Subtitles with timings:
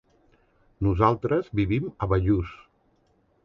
[0.87, 2.59] Nosaltres vivim a Bellús.